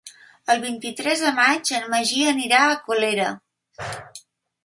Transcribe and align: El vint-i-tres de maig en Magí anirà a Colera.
El 0.51 0.61
vint-i-tres 0.61 1.19
de 1.25 1.33
maig 1.39 1.71
en 1.79 1.85
Magí 1.91 2.23
anirà 2.31 2.61
a 2.69 2.79
Colera. 2.87 3.29